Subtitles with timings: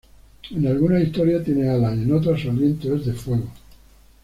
[0.49, 3.47] En algunas historias tiene alas y en otras su aliento es de fuego.